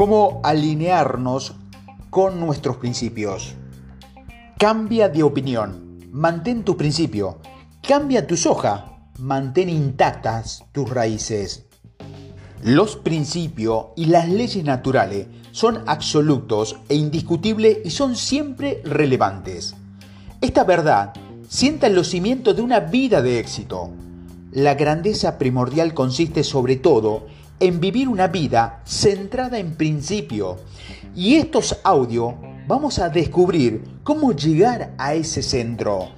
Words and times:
cómo 0.00 0.40
alinearnos 0.44 1.52
con 2.08 2.40
nuestros 2.40 2.78
principios. 2.78 3.52
Cambia 4.58 5.10
de 5.10 5.22
opinión, 5.22 6.08
mantén 6.10 6.64
tu 6.64 6.74
principio, 6.74 7.36
cambia 7.86 8.26
tu 8.26 8.34
soja, 8.34 8.96
mantén 9.18 9.68
intactas 9.68 10.64
tus 10.72 10.88
raíces. 10.88 11.66
Los 12.64 12.96
principios 12.96 13.88
y 13.94 14.06
las 14.06 14.26
leyes 14.26 14.64
naturales 14.64 15.26
son 15.52 15.84
absolutos 15.84 16.80
e 16.88 16.94
indiscutibles 16.94 17.84
y 17.84 17.90
son 17.90 18.16
siempre 18.16 18.80
relevantes. 18.86 19.76
Esta 20.40 20.64
verdad 20.64 21.12
sienta 21.46 21.88
en 21.88 21.94
los 21.94 22.08
cimientos 22.08 22.56
de 22.56 22.62
una 22.62 22.80
vida 22.80 23.20
de 23.20 23.38
éxito. 23.38 23.90
La 24.50 24.76
grandeza 24.76 25.36
primordial 25.36 25.92
consiste 25.92 26.42
sobre 26.42 26.76
todo 26.76 27.26
en 27.26 27.39
vivir 27.60 28.08
una 28.08 28.28
vida 28.28 28.80
centrada 28.84 29.58
en 29.58 29.74
principio. 29.76 30.56
Y 31.14 31.34
estos 31.34 31.78
audios 31.84 32.34
vamos 32.66 32.98
a 32.98 33.08
descubrir 33.10 33.84
cómo 34.02 34.32
llegar 34.32 34.94
a 34.96 35.14
ese 35.14 35.42
centro. 35.42 36.08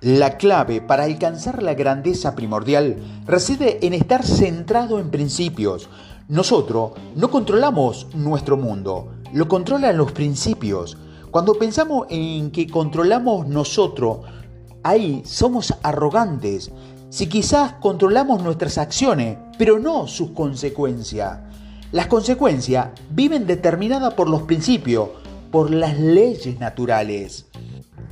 La 0.00 0.36
clave 0.36 0.80
para 0.80 1.04
alcanzar 1.04 1.62
la 1.62 1.74
grandeza 1.74 2.34
primordial 2.34 2.96
reside 3.26 3.84
en 3.86 3.92
estar 3.92 4.24
centrado 4.24 4.98
en 4.98 5.10
principios. 5.10 5.88
Nosotros 6.28 6.92
no 7.14 7.30
controlamos 7.30 8.08
nuestro 8.14 8.56
mundo, 8.56 9.12
lo 9.32 9.48
controlan 9.48 9.96
los 9.96 10.12
principios. 10.12 10.96
Cuando 11.30 11.54
pensamos 11.54 12.06
en 12.10 12.50
que 12.50 12.68
controlamos 12.68 13.46
nosotros, 13.46 14.18
ahí 14.82 15.22
somos 15.24 15.74
arrogantes, 15.82 16.70
si 17.08 17.28
quizás 17.28 17.74
controlamos 17.74 18.42
nuestras 18.42 18.78
acciones, 18.78 19.38
pero 19.58 19.78
no 19.78 20.06
sus 20.06 20.30
consecuencias. 20.30 21.38
Las 21.92 22.08
consecuencias 22.08 22.88
viven 23.10 23.46
determinadas 23.46 24.14
por 24.14 24.28
los 24.28 24.42
principios, 24.42 25.10
por 25.50 25.70
las 25.70 25.98
leyes 25.98 26.58
naturales. 26.58 27.46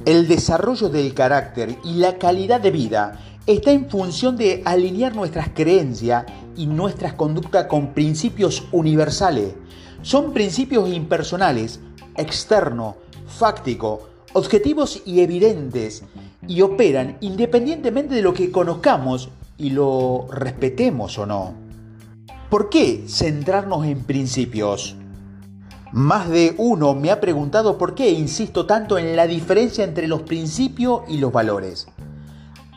El 0.04 0.28
desarrollo 0.28 0.88
del 0.88 1.12
carácter 1.14 1.76
y 1.82 1.94
la 1.94 2.18
calidad 2.18 2.60
de 2.60 2.70
vida 2.70 3.20
está 3.46 3.72
en 3.72 3.90
función 3.90 4.36
de 4.36 4.62
alinear 4.64 5.14
nuestras 5.14 5.48
creencias 5.48 6.24
y 6.56 6.66
nuestras 6.66 7.14
conductas 7.14 7.66
con 7.66 7.94
principios 7.94 8.64
universales. 8.70 9.54
Son 10.02 10.32
principios 10.32 10.88
impersonales, 10.88 11.80
externos, 12.16 12.94
fácticos, 13.26 14.00
objetivos 14.34 15.02
y 15.04 15.20
evidentes 15.20 16.04
y 16.48 16.62
operan 16.62 17.16
independientemente 17.20 18.14
de 18.14 18.22
lo 18.22 18.34
que 18.34 18.50
conozcamos 18.50 19.30
y 19.56 19.70
lo 19.70 20.26
respetemos 20.30 21.18
o 21.18 21.26
no. 21.26 21.54
¿Por 22.50 22.68
qué 22.68 23.04
centrarnos 23.08 23.86
en 23.86 24.02
principios? 24.04 24.96
Más 25.92 26.28
de 26.28 26.54
uno 26.58 26.94
me 26.94 27.10
ha 27.10 27.20
preguntado 27.20 27.78
por 27.78 27.94
qué 27.94 28.10
insisto 28.10 28.66
tanto 28.66 28.98
en 28.98 29.14
la 29.16 29.26
diferencia 29.26 29.84
entre 29.84 30.08
los 30.08 30.22
principios 30.22 31.02
y 31.08 31.18
los 31.18 31.32
valores. 31.32 31.86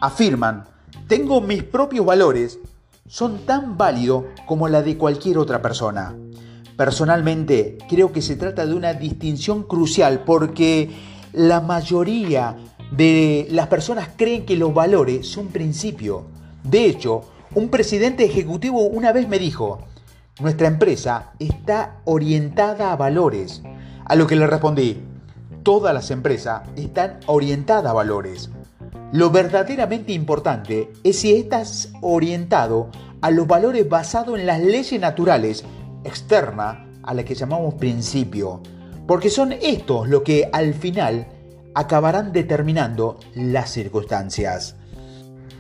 Afirman, 0.02 0.66
tengo 1.08 1.42
mis 1.42 1.64
propios 1.64 2.06
valores, 2.06 2.60
son 3.08 3.40
tan 3.46 3.78
válidos 3.78 4.26
como 4.46 4.68
la 4.68 4.82
de 4.82 4.98
cualquier 4.98 5.38
otra 5.38 5.62
persona. 5.62 6.16
Personalmente 6.76 7.80
creo 7.90 8.12
que 8.12 8.22
se 8.22 8.36
trata 8.36 8.66
de 8.66 8.76
una 8.76 8.94
distinción 8.94 9.64
crucial 9.64 10.24
porque 10.26 10.92
la 11.34 11.60
mayoría 11.60 12.56
de 12.92 13.48
las 13.52 13.68
personas 13.68 14.10
creen 14.16 14.46
que 14.46 14.56
los 14.56 14.74
valores 14.74 15.28
son 15.28 15.48
principios. 15.48 16.24
De 16.64 16.86
hecho, 16.86 17.22
un 17.56 17.70
presidente 17.70 18.26
ejecutivo 18.26 18.82
una 18.82 19.12
vez 19.12 19.28
me 19.28 19.40
dijo, 19.40 19.80
nuestra 20.40 20.68
empresa 20.68 21.32
está 21.40 21.98
orientada 22.06 22.92
a 22.92 22.96
valores. 22.96 23.64
A 24.06 24.16
lo 24.16 24.28
que 24.28 24.36
le 24.36 24.48
respondí, 24.48 25.02
todas 25.64 25.94
las 25.94 26.12
empresas 26.12 26.62
están 26.76 27.20
orientadas 27.26 27.92
a 27.92 27.94
valores. 27.94 28.50
Lo 29.12 29.32
verdaderamente 29.32 30.12
importante 30.12 30.92
es 31.04 31.20
si 31.20 31.34
estás 31.34 31.92
orientado 32.02 32.90
a 33.22 33.32
los 33.32 33.48
valores 33.48 33.88
basados 33.88 34.38
en 34.38 34.46
las 34.46 34.62
leyes 34.62 35.00
naturales 35.00 35.64
externas 36.04 36.80
a 37.04 37.14
las 37.14 37.26
que 37.26 37.36
llamamos 37.36 37.76
principio, 37.76 38.62
porque 39.08 39.30
son 39.30 39.54
estos 39.54 40.08
lo 40.08 40.24
que 40.24 40.50
al 40.52 40.74
final 40.74 41.28
acabarán 41.78 42.34
determinando 42.34 43.20
las 43.36 43.70
circunstancias. 43.70 44.76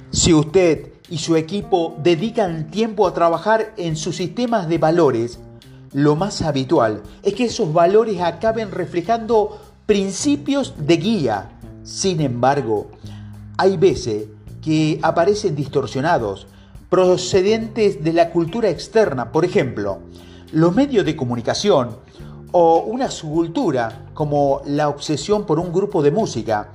Si 0.09 0.33
usted 0.33 0.94
y 1.09 1.19
su 1.19 1.35
equipo 1.35 1.95
dedican 2.01 2.72
tiempo 2.72 3.05
a 3.05 3.13
trabajar 3.13 3.75
en 3.78 3.95
sus 3.95 4.16
sistemas 4.16 4.67
de 4.67 4.79
valores, 4.79 5.38
lo 5.94 6.16
más 6.16 6.41
habitual 6.41 7.03
es 7.22 7.35
que 7.35 7.45
esos 7.45 7.72
valores 7.72 8.19
acaben 8.19 8.72
reflejando 8.72 9.61
principios 9.85 10.73
de 10.88 10.97
guía. 10.97 11.51
Sin 11.83 12.19
embargo, 12.19 12.88
hay 13.56 13.77
veces 13.77 14.25
que 14.59 15.00
aparecen 15.03 15.56
distorsionados, 15.56 16.47
procedentes 16.89 18.03
de 18.03 18.13
la 18.13 18.31
cultura 18.31 18.69
externa. 18.69 19.31
Por 19.31 19.45
ejemplo, 19.45 20.00
los 20.51 20.73
medios 20.73 21.06
de 21.06 21.16
comunicación 21.16 21.95
o 22.51 22.79
una 22.79 23.09
subcultura 23.09 24.07
como 24.13 24.61
la 24.65 24.89
obsesión 24.89 25.45
por 25.45 25.59
un 25.59 25.71
grupo 25.71 26.01
de 26.01 26.11
música, 26.11 26.69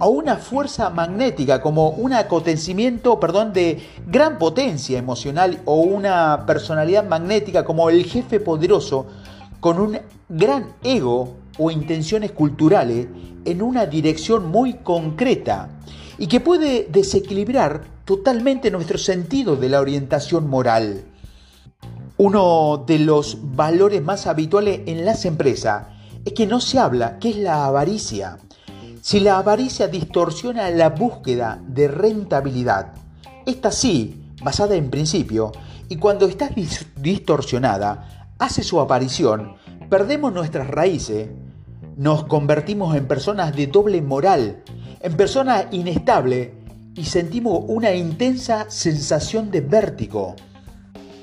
o 0.00 0.08
una 0.08 0.36
fuerza 0.36 0.90
magnética 0.90 1.60
como 1.60 1.90
un 1.90 2.12
acontecimiento, 2.12 3.20
perdón, 3.20 3.52
de 3.52 3.80
gran 4.06 4.38
potencia 4.38 4.98
emocional 4.98 5.60
o 5.64 5.76
una 5.80 6.44
personalidad 6.46 7.06
magnética 7.06 7.64
como 7.64 7.88
el 7.90 8.04
jefe 8.04 8.40
poderoso 8.40 9.06
con 9.60 9.78
un 9.78 9.98
gran 10.28 10.72
ego 10.82 11.36
o 11.58 11.70
intenciones 11.70 12.32
culturales 12.32 13.06
en 13.44 13.62
una 13.62 13.86
dirección 13.86 14.50
muy 14.50 14.74
concreta 14.74 15.68
y 16.18 16.26
que 16.26 16.40
puede 16.40 16.88
desequilibrar 16.90 17.84
totalmente 18.04 18.70
nuestro 18.70 18.98
sentido 18.98 19.56
de 19.56 19.68
la 19.68 19.80
orientación 19.80 20.48
moral. 20.48 21.04
Uno 22.16 22.84
de 22.86 23.00
los 23.00 23.38
valores 23.56 24.00
más 24.00 24.28
habituales 24.28 24.82
en 24.86 25.04
las 25.04 25.24
empresas 25.24 25.88
es 26.24 26.32
que 26.32 26.46
no 26.46 26.60
se 26.60 26.78
habla, 26.78 27.18
que 27.18 27.30
es 27.30 27.36
la 27.36 27.66
avaricia. 27.66 28.38
Si 29.00 29.18
la 29.18 29.38
avaricia 29.38 29.88
distorsiona 29.88 30.70
la 30.70 30.90
búsqueda 30.90 31.60
de 31.66 31.88
rentabilidad, 31.88 32.92
esta 33.46 33.72
sí, 33.72 34.22
basada 34.44 34.76
en 34.76 34.90
principio, 34.90 35.50
y 35.88 35.96
cuando 35.96 36.26
está 36.26 36.50
distorsionada, 36.96 38.28
hace 38.38 38.62
su 38.62 38.80
aparición, 38.80 39.56
perdemos 39.90 40.32
nuestras 40.32 40.68
raíces, 40.68 41.30
nos 41.96 42.26
convertimos 42.26 42.94
en 42.96 43.08
personas 43.08 43.56
de 43.56 43.66
doble 43.66 44.00
moral, 44.02 44.62
en 45.00 45.16
personas 45.16 45.66
inestables 45.72 46.50
y 46.94 47.06
sentimos 47.06 47.64
una 47.66 47.92
intensa 47.92 48.66
sensación 48.68 49.50
de 49.50 49.62
vértigo. 49.62 50.36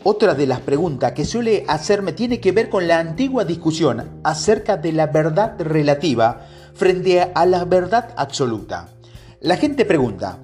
Otra 0.04 0.34
de 0.34 0.48
las 0.48 0.62
preguntas 0.62 1.12
que 1.12 1.26
suele 1.26 1.64
hacerme 1.68 2.14
tiene 2.14 2.40
que 2.40 2.52
ver 2.52 2.70
con 2.70 2.88
la 2.88 2.98
antigua 2.98 3.46
discusión 3.46 4.20
acerca 4.24 4.76
de 4.76 4.94
la 4.94 5.06
verdad 5.06 5.54
relativa 5.60 6.48
frente 6.74 7.22
a 7.22 7.46
la 7.46 7.66
verdad 7.66 8.10
absoluta. 8.18 8.90
La 9.42 9.58
gente 9.58 9.86
pregunta, 9.86 10.40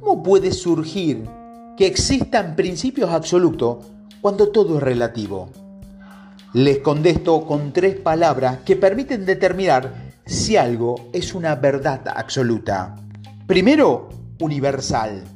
¿cómo 0.00 0.22
puede 0.22 0.50
surgir 0.50 1.28
que 1.76 1.86
existan 1.86 2.56
principios 2.56 3.10
absolutos 3.10 3.84
cuando 4.22 4.48
todo 4.48 4.78
es 4.78 4.82
relativo? 4.82 5.50
Les 6.54 6.78
contesto 6.78 7.44
con 7.44 7.74
tres 7.74 7.96
palabras 7.96 8.60
que 8.64 8.76
permiten 8.76 9.26
determinar 9.26 9.92
si 10.24 10.56
algo 10.56 11.10
es 11.12 11.34
una 11.34 11.54
verdad 11.56 12.00
absoluta. 12.14 12.94
Primero, 13.46 14.08
universal. 14.40 15.35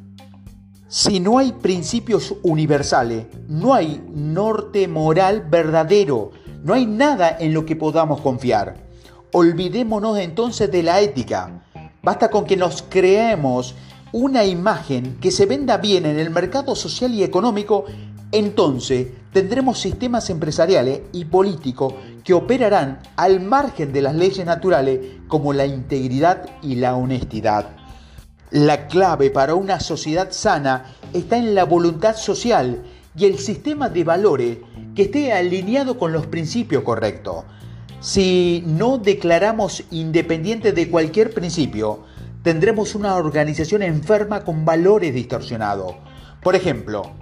Si 0.93 1.21
no 1.21 1.39
hay 1.39 1.53
principios 1.53 2.34
universales, 2.42 3.27
no 3.47 3.75
hay 3.75 4.04
norte 4.13 4.89
moral 4.89 5.47
verdadero, 5.48 6.33
no 6.65 6.75
hay 6.75 6.84
nada 6.84 7.37
en 7.39 7.54
lo 7.54 7.65
que 7.65 7.77
podamos 7.77 8.21
confiar. 8.21 8.89
Olvidémonos 9.33 10.19
entonces 10.19 10.69
de 10.69 10.83
la 10.83 11.01
ética. 11.01 11.63
Basta 12.03 12.28
con 12.28 12.45
que 12.45 12.57
nos 12.57 12.83
creemos 12.83 13.77
una 14.10 14.45
imagen 14.45 15.19
que 15.21 15.31
se 15.31 15.47
venda 15.47 15.77
bien 15.77 16.07
en 16.07 16.19
el 16.19 16.31
mercado 16.31 16.75
social 16.75 17.15
y 17.15 17.22
económico, 17.22 17.84
entonces 18.33 19.07
tendremos 19.33 19.78
sistemas 19.78 20.28
empresariales 20.28 21.03
y 21.13 21.27
políticos 21.27 21.95
que 22.25 22.34
operarán 22.34 22.98
al 23.15 23.39
margen 23.39 23.92
de 23.92 24.03
las 24.03 24.16
leyes 24.16 24.45
naturales 24.45 24.98
como 25.28 25.53
la 25.53 25.66
integridad 25.66 26.48
y 26.63 26.75
la 26.75 26.97
honestidad. 26.97 27.79
La 28.51 28.89
clave 28.89 29.31
para 29.31 29.55
una 29.55 29.79
sociedad 29.79 30.33
sana 30.33 30.97
está 31.13 31.37
en 31.37 31.55
la 31.55 31.63
voluntad 31.63 32.17
social 32.17 32.83
y 33.17 33.27
el 33.27 33.39
sistema 33.39 33.89
de 33.89 34.03
valores 34.03 34.59
que 34.97 35.03
esté 35.03 35.33
alineado 35.33 35.97
con 35.97 36.13
los 36.13 36.27
principios 36.27 36.83
correctos. 36.83 37.45
Si 38.01 38.65
no 38.67 38.99
declaramos 38.99 39.85
independiente 39.93 40.73
de 40.73 40.91
cualquier 40.91 41.33
principio, 41.33 42.01
tendremos 42.43 42.97
una 42.97 43.15
organización 43.15 43.85
enferma 43.85 44.43
con 44.43 44.65
valores 44.65 45.15
distorsionados. 45.15 45.95
Por 46.43 46.57
ejemplo, 46.57 47.13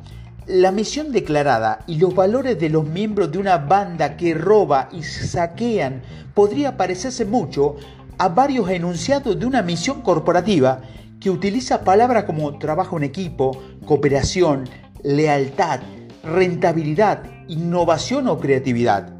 la 0.47 0.73
misión 0.73 1.13
declarada 1.13 1.81
y 1.87 1.97
los 1.97 2.15
valores 2.15 2.59
de 2.59 2.71
los 2.71 2.87
miembros 2.87 3.31
de 3.31 3.37
una 3.37 3.59
banda 3.59 4.17
que 4.17 4.33
roba 4.33 4.89
y 4.93 5.03
saquean 5.03 6.01
podría 6.33 6.79
parecerse 6.79 7.27
mucho 7.27 7.77
a 8.17 8.31
varios 8.31 8.71
enunciados 8.71 9.39
de 9.39 9.45
una 9.45 9.61
misión 9.61 10.01
corporativa 10.01 10.81
que 11.21 11.31
utiliza 11.31 11.85
palabras 11.85 12.25
como 12.25 12.59
trabajo 12.59 12.97
en 12.97 13.05
equipo, 13.05 13.61
cooperación, 13.85 14.69
lealtad, 15.03 15.81
rentabilidad, 16.23 17.25
innovación 17.49 18.29
o 18.29 18.39
creatividad. 18.39 19.15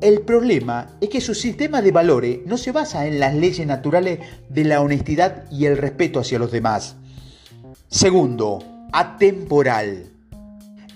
El 0.00 0.22
problema 0.22 0.86
es 1.00 1.10
que 1.10 1.20
su 1.20 1.34
sistema 1.34 1.82
de 1.82 1.92
valores 1.92 2.38
no 2.46 2.56
se 2.56 2.72
basa 2.72 3.06
en 3.06 3.20
las 3.20 3.34
leyes 3.34 3.66
naturales 3.66 4.20
de 4.48 4.64
la 4.64 4.80
honestidad 4.80 5.44
y 5.50 5.66
el 5.66 5.76
respeto 5.76 6.20
hacia 6.20 6.38
los 6.38 6.50
demás. 6.50 6.96
Segundo, 7.88 8.60
atemporal. 8.92 10.06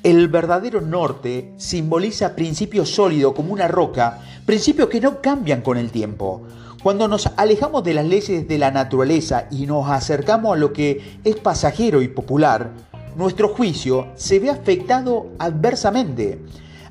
El 0.03 0.29
verdadero 0.29 0.81
norte 0.81 1.53
simboliza 1.57 2.35
principios 2.35 2.91
sólidos 2.91 3.35
como 3.35 3.53
una 3.53 3.69
roca, 3.69 4.21
principios 4.47 4.89
que 4.89 5.01
no 5.01 5.21
cambian 5.21 5.63
con 5.63 5.77
el 5.77 5.91
tiempo. 5.91 6.43
Cuando 6.85 7.09
nos 7.09 7.29
alejamos 7.37 7.83
de 7.83 7.95
las 7.95 8.05
leyes 8.05 8.47
de 8.47 8.59
la 8.59 8.71
naturaleza 8.71 9.49
y 9.51 9.67
nos 9.67 9.91
acercamos 9.91 10.55
a 10.55 10.59
lo 10.61 10.73
que 10.73 11.19
es 11.25 11.35
pasajero 11.35 12.01
y 12.03 12.09
popular, 12.09 12.71
nuestro 13.17 13.49
juicio 13.49 14.09
se 14.15 14.39
ve 14.39 14.51
afectado 14.51 15.31
adversamente 15.41 16.41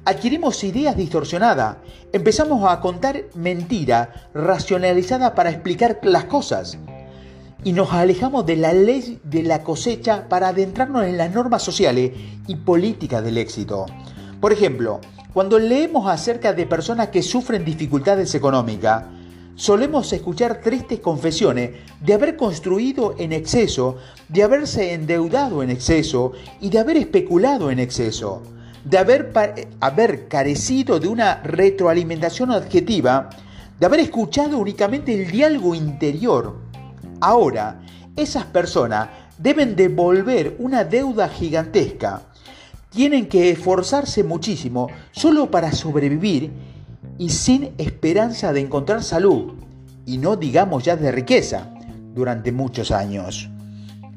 adquirimos 0.05 0.63
ideas 0.63 0.97
distorsionadas, 0.97 1.77
empezamos 2.11 2.69
a 2.69 2.79
contar 2.81 3.25
mentira 3.35 4.29
racionalizada 4.33 5.35
para 5.35 5.49
explicar 5.49 5.99
las 6.03 6.25
cosas 6.25 6.77
y 7.63 7.71
nos 7.71 7.93
alejamos 7.93 8.45
de 8.45 8.57
la 8.57 8.73
ley 8.73 9.21
de 9.23 9.43
la 9.43 9.63
cosecha 9.63 10.27
para 10.27 10.49
adentrarnos 10.49 11.05
en 11.05 11.17
las 11.17 11.31
normas 11.31 11.63
sociales 11.63 12.11
y 12.47 12.55
políticas 12.55 13.23
del 13.23 13.37
éxito. 13.37 13.85
Por 14.41 14.51
ejemplo, 14.51 14.99
cuando 15.33 15.57
leemos 15.57 16.07
acerca 16.09 16.51
de 16.51 16.65
personas 16.65 17.07
que 17.09 17.21
sufren 17.21 17.63
dificultades 17.63 18.35
económicas, 18.35 19.05
solemos 19.55 20.11
escuchar 20.13 20.61
tristes 20.61 20.99
confesiones 20.99 21.71
de 22.01 22.13
haber 22.13 22.35
construido 22.35 23.15
en 23.17 23.33
exceso, 23.33 23.97
de 24.29 24.43
haberse 24.43 24.93
endeudado 24.93 25.63
en 25.63 25.69
exceso 25.69 26.33
y 26.59 26.69
de 26.69 26.79
haber 26.79 26.97
especulado 26.97 27.71
en 27.71 27.79
exceso 27.79 28.41
de 28.83 28.97
haber, 28.97 30.27
carecido 30.27 30.99
de 30.99 31.07
una 31.07 31.41
retroalimentación 31.41 32.51
adjetiva, 32.51 33.29
de 33.79 33.85
haber 33.85 34.01
escuchado 34.01 34.57
únicamente 34.57 35.13
el 35.13 35.31
diálogo 35.31 35.73
interior. 35.73 36.57
Ahora, 37.21 37.81
esas 38.15 38.45
personas 38.45 39.09
deben 39.37 39.75
devolver 39.75 40.55
una 40.59 40.83
deuda 40.83 41.29
gigantesca. 41.29 42.23
Tienen 42.89 43.27
que 43.27 43.49
esforzarse 43.49 44.23
muchísimo 44.23 44.89
solo 45.11 45.49
para 45.49 45.71
sobrevivir 45.71 46.51
y 47.17 47.29
sin 47.29 47.73
esperanza 47.77 48.53
de 48.53 48.61
encontrar 48.61 49.03
salud, 49.03 49.53
y 50.05 50.17
no 50.17 50.35
digamos 50.35 50.83
ya 50.83 50.95
de 50.95 51.11
riqueza, 51.11 51.73
durante 52.13 52.51
muchos 52.51 52.91
años. 52.91 53.49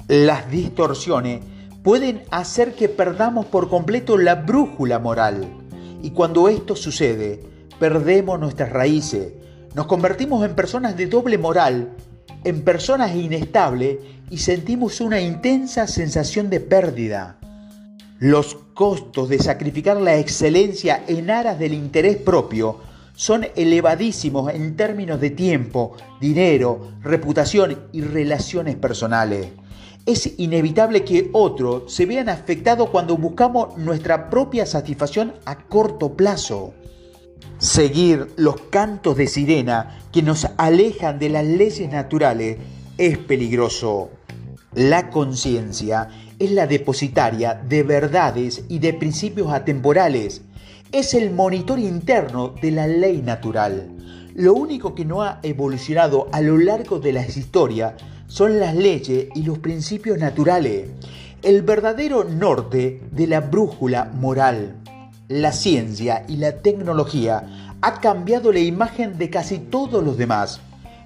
Las 0.08 0.50
distorsiones 0.50 1.40
pueden 1.82 2.22
hacer 2.30 2.74
que 2.74 2.88
perdamos 2.88 3.46
por 3.46 3.68
completo 3.68 4.18
la 4.18 4.34
brújula 4.34 4.98
moral. 4.98 5.46
Y 6.02 6.10
cuando 6.10 6.48
esto 6.48 6.76
sucede, 6.76 7.42
perdemos 7.78 8.38
nuestras 8.38 8.70
raíces, 8.70 9.32
nos 9.74 9.86
convertimos 9.86 10.44
en 10.44 10.54
personas 10.54 10.96
de 10.96 11.06
doble 11.06 11.38
moral, 11.38 11.92
en 12.44 12.62
personas 12.62 13.14
inestables 13.14 13.98
y 14.30 14.38
sentimos 14.38 15.00
una 15.00 15.20
intensa 15.20 15.86
sensación 15.86 16.48
de 16.48 16.60
pérdida. 16.60 17.38
Los 18.18 18.56
costos 18.74 19.28
de 19.28 19.38
sacrificar 19.38 19.96
la 19.98 20.16
excelencia 20.16 21.04
en 21.06 21.30
aras 21.30 21.58
del 21.58 21.74
interés 21.74 22.16
propio 22.16 22.80
son 23.14 23.46
elevadísimos 23.56 24.52
en 24.52 24.76
términos 24.76 25.20
de 25.20 25.30
tiempo, 25.30 25.96
dinero, 26.20 26.92
reputación 27.02 27.88
y 27.92 28.02
relaciones 28.02 28.76
personales 28.76 29.48
es 30.06 30.38
inevitable 30.38 31.04
que 31.04 31.30
otros 31.32 31.92
se 31.92 32.06
vean 32.06 32.28
afectados 32.28 32.90
cuando 32.90 33.16
buscamos 33.16 33.76
nuestra 33.76 34.30
propia 34.30 34.64
satisfacción 34.64 35.34
a 35.44 35.58
corto 35.58 36.16
plazo. 36.16 36.74
Seguir 37.58 38.32
los 38.36 38.60
cantos 38.70 39.16
de 39.16 39.26
sirena 39.26 39.98
que 40.12 40.22
nos 40.22 40.46
alejan 40.56 41.18
de 41.18 41.28
las 41.30 41.44
leyes 41.44 41.90
naturales 41.90 42.58
es 42.96 43.18
peligroso. 43.18 44.10
La 44.76 45.08
conciencia 45.08 46.10
es 46.38 46.50
la 46.50 46.66
depositaria 46.66 47.54
de 47.54 47.82
verdades 47.82 48.62
y 48.68 48.78
de 48.78 48.92
principios 48.92 49.50
atemporales. 49.50 50.42
Es 50.92 51.14
el 51.14 51.30
monitor 51.30 51.78
interno 51.78 52.48
de 52.60 52.72
la 52.72 52.86
ley 52.86 53.22
natural. 53.22 53.88
Lo 54.34 54.52
único 54.52 54.94
que 54.94 55.06
no 55.06 55.22
ha 55.22 55.40
evolucionado 55.42 56.28
a 56.30 56.42
lo 56.42 56.58
largo 56.58 56.98
de 56.98 57.14
la 57.14 57.24
historia 57.26 57.96
son 58.26 58.60
las 58.60 58.76
leyes 58.76 59.28
y 59.34 59.44
los 59.44 59.60
principios 59.60 60.18
naturales, 60.18 60.90
el 61.42 61.62
verdadero 61.62 62.24
norte 62.24 63.00
de 63.12 63.26
la 63.28 63.40
brújula 63.40 64.04
moral. 64.12 64.76
La 65.28 65.52
ciencia 65.52 66.26
y 66.28 66.36
la 66.36 66.58
tecnología 66.58 67.72
ha 67.80 68.00
cambiado 68.00 68.52
la 68.52 68.60
imagen 68.60 69.16
de 69.16 69.30
casi 69.30 69.56
todos 69.56 70.04
los 70.04 70.18
demás, 70.18 70.60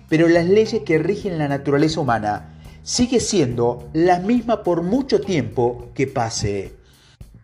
pero 0.08 0.26
las 0.26 0.46
leyes 0.46 0.82
que 0.82 0.99
rigen 0.99 1.38
la 1.38 1.46
naturaleza 1.46 2.00
humana 2.00 2.56
sigue 2.82 3.21
siendo 3.21 3.88
la 3.93 4.19
misma 4.19 4.62
por 4.62 4.82
mucho 4.82 5.21
tiempo 5.21 5.88
que 5.94 6.06
pase. 6.06 6.73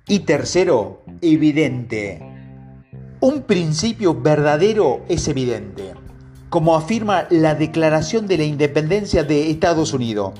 Y 0.08 0.20
tercero, 0.20 1.02
evidente. 1.20 2.22
Un 3.20 3.42
principio 3.42 4.14
verdadero 4.14 5.04
es 5.08 5.26
evidente 5.28 5.94
como 6.48 6.76
afirma 6.76 7.26
la 7.30 7.54
Declaración 7.54 8.26
de 8.26 8.38
la 8.38 8.44
Independencia 8.44 9.24
de 9.24 9.50
Estados 9.50 9.92
Unidos, 9.92 10.32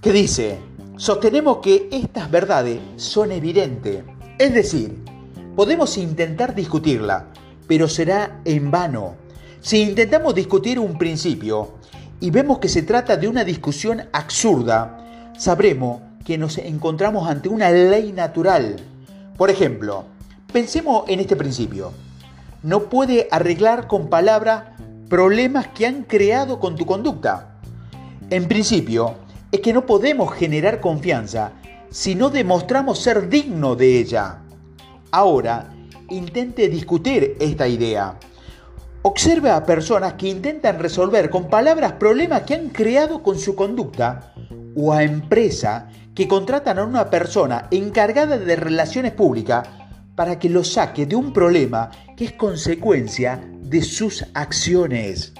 que 0.00 0.12
dice, 0.12 0.58
sostenemos 0.96 1.58
que 1.58 1.88
estas 1.92 2.30
verdades 2.30 2.80
son 2.96 3.32
evidentes. 3.32 4.02
Es 4.38 4.52
decir, 4.52 4.96
podemos 5.54 5.96
intentar 5.96 6.54
discutirla, 6.54 7.28
pero 7.66 7.88
será 7.88 8.40
en 8.44 8.70
vano. 8.70 9.14
Si 9.60 9.80
intentamos 9.80 10.34
discutir 10.34 10.78
un 10.78 10.98
principio 10.98 11.75
y 12.20 12.30
vemos 12.30 12.58
que 12.58 12.68
se 12.68 12.82
trata 12.82 13.16
de 13.16 13.28
una 13.28 13.44
discusión 13.44 14.02
absurda, 14.12 15.32
sabremos 15.36 16.00
que 16.24 16.38
nos 16.38 16.58
encontramos 16.58 17.28
ante 17.28 17.48
una 17.48 17.70
ley 17.70 18.12
natural. 18.12 18.76
Por 19.36 19.50
ejemplo, 19.50 20.04
pensemos 20.52 21.04
en 21.08 21.20
este 21.20 21.36
principio. 21.36 21.92
No 22.62 22.84
puede 22.84 23.28
arreglar 23.30 23.86
con 23.86 24.08
palabras 24.08 24.64
problemas 25.08 25.68
que 25.68 25.86
han 25.86 26.02
creado 26.02 26.58
con 26.58 26.74
tu 26.74 26.86
conducta. 26.86 27.58
En 28.30 28.48
principio, 28.48 29.14
es 29.52 29.60
que 29.60 29.72
no 29.72 29.86
podemos 29.86 30.32
generar 30.34 30.80
confianza 30.80 31.52
si 31.90 32.14
no 32.14 32.30
demostramos 32.30 32.98
ser 32.98 33.28
digno 33.28 33.76
de 33.76 34.00
ella. 34.00 34.38
Ahora, 35.12 35.72
intente 36.10 36.68
discutir 36.68 37.36
esta 37.38 37.68
idea. 37.68 38.18
Observe 39.08 39.50
a 39.50 39.64
personas 39.64 40.14
que 40.14 40.28
intentan 40.28 40.80
resolver 40.80 41.30
con 41.30 41.48
palabras 41.48 41.92
problemas 41.92 42.42
que 42.42 42.54
han 42.54 42.70
creado 42.70 43.22
con 43.22 43.38
su 43.38 43.54
conducta 43.54 44.32
o 44.74 44.92
a 44.92 45.04
empresas 45.04 45.84
que 46.12 46.26
contratan 46.26 46.80
a 46.80 46.84
una 46.84 47.08
persona 47.08 47.68
encargada 47.70 48.36
de 48.36 48.56
relaciones 48.56 49.12
públicas 49.12 49.68
para 50.16 50.40
que 50.40 50.48
lo 50.48 50.64
saque 50.64 51.06
de 51.06 51.14
un 51.14 51.32
problema 51.32 51.88
que 52.16 52.24
es 52.24 52.32
consecuencia 52.32 53.40
de 53.60 53.80
sus 53.82 54.24
acciones. 54.34 55.34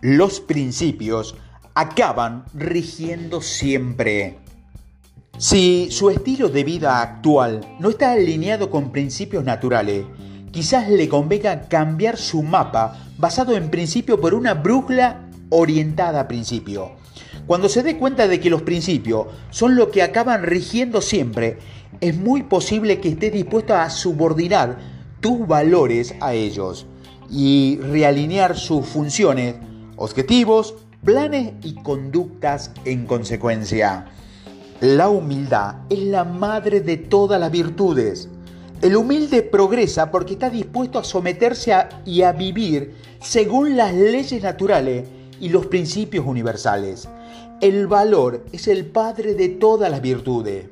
Los 0.00 0.40
principios 0.40 1.36
acaban 1.76 2.46
rigiendo 2.52 3.40
siempre. 3.40 4.40
Si 5.38 5.92
su 5.92 6.10
estilo 6.10 6.48
de 6.48 6.64
vida 6.64 7.00
actual 7.00 7.60
no 7.78 7.90
está 7.90 8.10
alineado 8.10 8.70
con 8.70 8.90
principios 8.90 9.44
naturales, 9.44 10.04
quizás 10.50 10.88
le 10.88 11.08
convenga 11.08 11.68
cambiar 11.68 12.16
su 12.16 12.42
mapa 12.42 12.96
basado 13.18 13.56
en 13.56 13.70
principio 13.70 14.20
por 14.20 14.34
una 14.34 14.54
brújula 14.54 15.28
orientada 15.50 16.20
a 16.20 16.28
principio. 16.28 16.92
Cuando 17.46 17.68
se 17.68 17.82
dé 17.82 17.96
cuenta 17.96 18.28
de 18.28 18.40
que 18.40 18.50
los 18.50 18.62
principios 18.62 19.26
son 19.50 19.76
lo 19.76 19.90
que 19.90 20.02
acaban 20.02 20.42
rigiendo 20.42 21.00
siempre, 21.00 21.58
es 22.00 22.16
muy 22.16 22.42
posible 22.42 23.00
que 23.00 23.08
esté 23.08 23.30
dispuesto 23.30 23.74
a 23.74 23.88
subordinar 23.90 24.78
tus 25.20 25.46
valores 25.46 26.14
a 26.20 26.34
ellos 26.34 26.86
y 27.30 27.78
realinear 27.82 28.56
sus 28.56 28.86
funciones, 28.86 29.56
objetivos, 29.96 30.74
planes 31.04 31.52
y 31.62 31.74
conductas 31.74 32.72
en 32.84 33.06
consecuencia. 33.06 34.06
La 34.80 35.08
humildad 35.08 35.76
es 35.90 36.00
la 36.00 36.24
madre 36.24 36.80
de 36.80 36.96
todas 36.96 37.40
las 37.40 37.50
virtudes. 37.50 38.28
El 38.80 38.94
humilde 38.94 39.42
progresa 39.42 40.12
porque 40.12 40.34
está 40.34 40.50
dispuesto 40.50 41.00
a 41.00 41.04
someterse 41.04 41.74
y 42.04 42.22
a 42.22 42.30
vivir 42.30 42.94
según 43.20 43.76
las 43.76 43.92
leyes 43.92 44.40
naturales 44.40 45.08
y 45.40 45.48
los 45.48 45.66
principios 45.66 46.24
universales. 46.24 47.08
El 47.60 47.88
valor 47.88 48.44
es 48.52 48.68
el 48.68 48.86
padre 48.86 49.34
de 49.34 49.48
todas 49.48 49.90
las 49.90 50.00
virtudes. 50.00 50.66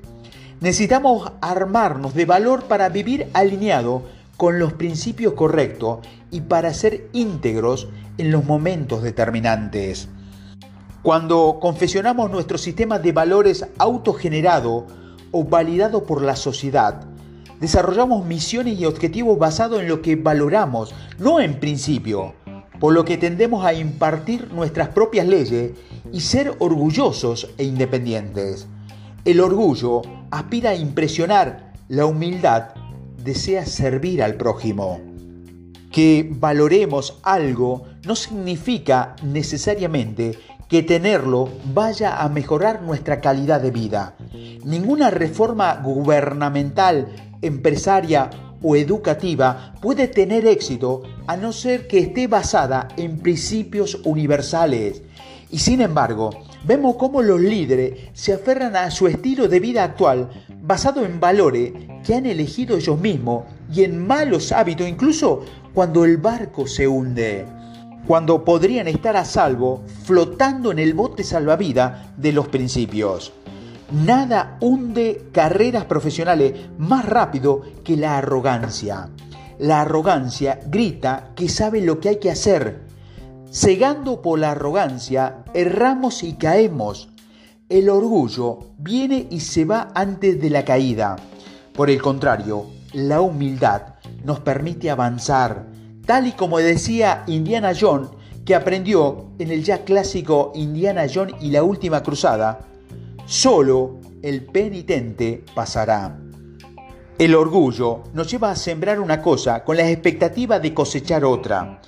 Necesitamos 0.61 1.33
armarnos 1.41 2.15
de 2.15 2.27
valor 2.27 2.63
para 2.65 2.89
vivir 2.91 3.27
alineado 3.33 4.05
con 4.37 4.61
los 4.61 4.75
principios 4.75 5.33
correctos 5.33 5.99
y 6.31 6.43
para 6.43 6.73
ser 6.75 7.09
íntegros 7.13 7.89
en 8.19 8.31
los 8.31 8.45
momentos 8.45 9.03
determinantes. 9.03 10.09
Cuando 11.03 11.59
confesionamos 11.61 12.31
nuestro 12.31 12.57
sistema 12.57 13.01
de 13.01 13.11
valores 13.11 13.67
autogenerado 13.79 14.87
o 15.33 15.43
validado 15.43 16.05
por 16.05 16.23
la 16.23 16.37
sociedad, 16.37 17.16
desarrollamos 17.61 18.25
misiones 18.25 18.79
y 18.79 18.85
objetivos 18.85 19.39
basados 19.39 19.81
en 19.81 19.89
lo 19.89 20.03
que 20.03 20.17
valoramos, 20.17 20.95
no 21.19 21.41
en 21.41 21.59
principio, 21.61 22.35
por 22.81 22.93
lo 22.93 23.05
que 23.05 23.17
tendemos 23.17 23.65
a 23.65 23.75
impartir 23.75 24.53
nuestras 24.53 24.89
propias 24.89 25.27
leyes 25.27 25.73
y 26.13 26.21
ser 26.21 26.55
orgullosos 26.59 27.49
e 27.59 27.65
independientes. 27.65 28.67
El 29.25 29.41
orgullo 29.41 30.03
aspira 30.31 30.71
a 30.71 30.77
impresionar, 30.77 31.73
la 31.89 32.07
humildad 32.07 32.75
desea 33.23 33.67
servir 33.67 34.23
al 34.23 34.35
prójimo. 34.35 35.01
Que 35.91 36.29
valoremos 36.31 37.19
algo 37.23 37.85
no 38.05 38.15
significa 38.15 39.17
necesariamente 39.23 40.39
que 40.69 40.83
tenerlo 40.83 41.49
vaya 41.73 42.23
a 42.23 42.29
mejorar 42.29 42.83
nuestra 42.83 43.21
calidad 43.21 43.61
de 43.61 43.71
vida. 43.71 44.15
Ninguna 44.65 45.11
reforma 45.11 45.75
gubernamental, 45.77 47.09
empresaria 47.43 48.31
o 48.63 48.77
educativa 48.77 49.75
puede 49.81 50.09
tener 50.09 50.47
éxito 50.47 51.03
a 51.27 51.37
no 51.37 51.53
ser 51.53 51.87
que 51.87 51.99
esté 51.99 52.27
basada 52.27 52.89
en 52.97 53.19
principios 53.19 54.01
universales. 54.05 55.03
Y 55.51 55.59
sin 55.59 55.81
embargo, 55.81 56.31
vemos 56.65 56.97
cómo 56.97 57.23
los 57.23 57.41
líderes 57.41 58.11
se 58.13 58.33
aferran 58.33 58.75
a 58.75 58.91
su 58.91 59.07
estilo 59.07 59.49
de 59.49 59.61
vida 59.61 59.85
actual 59.85 60.29
basado 60.61 61.05
en 61.05 61.21
valores 61.21 61.73
que 62.05 62.15
han 62.15 62.27
elegido 62.27 62.77
ellos 62.77 62.99
mismos 62.99 63.45
y 63.73 63.85
en 63.85 64.05
malos 64.05 64.51
hábitos, 64.53 64.89
incluso 64.89 65.45
cuando 65.73 66.05
el 66.05 66.17
barco 66.17 66.67
se 66.67 66.89
hunde, 66.89 67.45
cuando 68.07 68.45
podrían 68.45 68.89
estar 68.89 69.17
a 69.17 69.25
salvo 69.25 69.85
flotando 70.05 70.73
en 70.73 70.79
el 70.79 70.95
bote 70.95 71.23
salvavidas 71.23 72.17
de 72.17 72.33
los 72.33 72.49
principios. 72.49 73.33
Nada 73.93 74.59
hunde 74.61 75.29
carreras 75.33 75.85
profesionales 75.85 76.55
más 76.77 77.07
rápido 77.07 77.63
que 77.85 77.97
la 77.97 78.19
arrogancia. 78.19 79.11
La 79.61 79.83
arrogancia 79.83 80.59
grita 80.67 81.31
que 81.37 81.49
sabe 81.49 81.81
lo 81.81 82.01
que 82.01 82.09
hay 82.09 82.17
que 82.17 82.33
hacer. 82.33 82.81
Cegando 83.53 84.23
por 84.23 84.41
la 84.41 84.51
arrogancia, 84.51 85.45
erramos 85.55 86.25
y 86.25 86.33
caemos. 86.35 87.11
El 87.69 87.89
orgullo 87.89 88.59
viene 88.77 89.29
y 89.31 89.39
se 89.39 89.65
va 89.65 89.93
antes 89.95 90.41
de 90.41 90.51
la 90.51 90.65
caída. 90.65 91.15
Por 91.73 91.89
el 91.89 92.03
contrario, 92.03 92.67
la 92.93 93.21
humildad 93.21 93.95
nos 94.25 94.41
permite 94.41 94.91
avanzar, 94.91 95.67
tal 96.05 96.27
y 96.27 96.33
como 96.33 96.59
decía 96.59 97.23
Indiana 97.29 97.73
Jones, 97.79 98.09
que 98.45 98.57
aprendió 98.57 99.27
en 99.39 99.53
el 99.53 99.63
ya 99.63 99.85
clásico 99.85 100.51
Indiana 100.57 101.07
Jones 101.13 101.37
y 101.41 101.51
la 101.51 101.63
Última 101.63 102.03
Cruzada, 102.03 102.61
Solo 103.27 103.99
el 104.23 104.45
penitente 104.45 105.43
pasará. 105.53 106.17
El 107.19 107.35
orgullo 107.35 108.05
nos 108.15 108.31
lleva 108.31 108.53
a 108.53 108.57
sembrar 108.57 109.01
una 109.01 109.21
cosa 109.21 109.65
con 109.65 109.77
la 109.77 109.91
expectativa 109.91 110.61
de 110.61 110.73
cosechar 110.73 111.25
otra. 111.25 111.81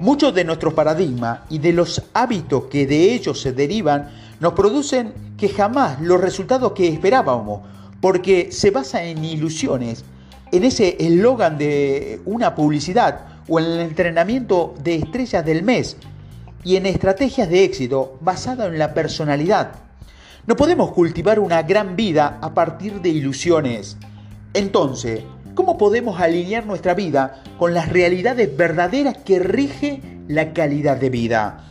Muchos 0.00 0.34
de 0.34 0.44
nuestros 0.44 0.72
paradigmas 0.72 1.40
y 1.50 1.58
de 1.58 1.74
los 1.74 2.02
hábitos 2.14 2.64
que 2.70 2.86
de 2.86 3.12
ellos 3.12 3.38
se 3.38 3.52
derivan 3.52 4.08
nos 4.40 4.54
producen 4.54 5.12
que 5.36 5.50
jamás 5.50 6.00
los 6.00 6.18
resultados 6.18 6.72
que 6.72 6.88
esperábamos, 6.88 7.60
porque 8.00 8.50
se 8.50 8.70
basa 8.70 9.04
en 9.04 9.22
ilusiones, 9.22 10.02
en 10.50 10.64
ese 10.64 10.96
eslogan 10.98 11.58
de 11.58 12.22
una 12.24 12.54
publicidad 12.54 13.42
o 13.48 13.60
en 13.60 13.66
el 13.66 13.80
entrenamiento 13.80 14.74
de 14.82 14.94
estrellas 14.94 15.44
del 15.44 15.62
mes 15.62 15.98
y 16.64 16.76
en 16.76 16.86
estrategias 16.86 17.50
de 17.50 17.64
éxito 17.64 18.16
basadas 18.22 18.68
en 18.68 18.78
la 18.78 18.94
personalidad. 18.94 19.85
No 20.46 20.54
podemos 20.54 20.92
cultivar 20.92 21.40
una 21.40 21.62
gran 21.62 21.96
vida 21.96 22.38
a 22.40 22.54
partir 22.54 23.00
de 23.00 23.08
ilusiones. 23.08 23.96
Entonces, 24.54 25.24
¿cómo 25.56 25.76
podemos 25.76 26.20
alinear 26.20 26.64
nuestra 26.64 26.94
vida 26.94 27.42
con 27.58 27.74
las 27.74 27.88
realidades 27.88 28.56
verdaderas 28.56 29.18
que 29.18 29.40
rige 29.40 30.02
la 30.28 30.52
calidad 30.52 30.98
de 30.98 31.10
vida? 31.10 31.64